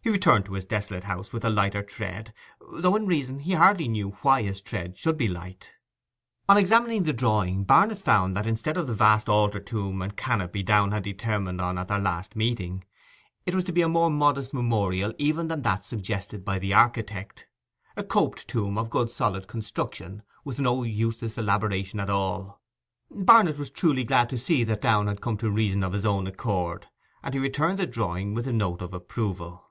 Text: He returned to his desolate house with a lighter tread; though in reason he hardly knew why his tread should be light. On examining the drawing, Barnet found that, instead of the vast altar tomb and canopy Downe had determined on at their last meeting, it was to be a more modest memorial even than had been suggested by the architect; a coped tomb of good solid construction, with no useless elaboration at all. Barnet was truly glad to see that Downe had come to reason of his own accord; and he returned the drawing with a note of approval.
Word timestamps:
He 0.00 0.12
returned 0.14 0.46
to 0.46 0.54
his 0.54 0.64
desolate 0.64 1.04
house 1.04 1.34
with 1.34 1.44
a 1.44 1.50
lighter 1.50 1.82
tread; 1.82 2.32
though 2.72 2.96
in 2.96 3.04
reason 3.04 3.40
he 3.40 3.52
hardly 3.52 3.88
knew 3.88 4.12
why 4.22 4.40
his 4.40 4.62
tread 4.62 4.96
should 4.96 5.18
be 5.18 5.28
light. 5.28 5.74
On 6.48 6.56
examining 6.56 7.02
the 7.02 7.12
drawing, 7.12 7.64
Barnet 7.64 7.98
found 7.98 8.34
that, 8.34 8.46
instead 8.46 8.78
of 8.78 8.86
the 8.86 8.94
vast 8.94 9.28
altar 9.28 9.60
tomb 9.60 10.00
and 10.00 10.16
canopy 10.16 10.62
Downe 10.62 10.92
had 10.92 11.02
determined 11.02 11.60
on 11.60 11.76
at 11.76 11.88
their 11.88 11.98
last 11.98 12.34
meeting, 12.34 12.84
it 13.44 13.54
was 13.54 13.64
to 13.64 13.72
be 13.72 13.82
a 13.82 13.88
more 13.88 14.08
modest 14.10 14.54
memorial 14.54 15.12
even 15.18 15.48
than 15.48 15.62
had 15.62 15.80
been 15.80 15.82
suggested 15.82 16.42
by 16.42 16.58
the 16.58 16.72
architect; 16.72 17.46
a 17.94 18.02
coped 18.02 18.48
tomb 18.48 18.78
of 18.78 18.88
good 18.88 19.10
solid 19.10 19.46
construction, 19.46 20.22
with 20.42 20.58
no 20.58 20.84
useless 20.84 21.36
elaboration 21.36 22.00
at 22.00 22.08
all. 22.08 22.62
Barnet 23.10 23.58
was 23.58 23.68
truly 23.68 24.04
glad 24.04 24.30
to 24.30 24.38
see 24.38 24.64
that 24.64 24.80
Downe 24.80 25.06
had 25.08 25.20
come 25.20 25.36
to 25.36 25.50
reason 25.50 25.82
of 25.84 25.92
his 25.92 26.06
own 26.06 26.26
accord; 26.26 26.86
and 27.22 27.34
he 27.34 27.38
returned 27.40 27.78
the 27.78 27.86
drawing 27.86 28.32
with 28.32 28.48
a 28.48 28.54
note 28.54 28.80
of 28.80 28.94
approval. 28.94 29.66